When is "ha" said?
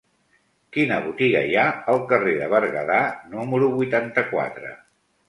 1.59-1.65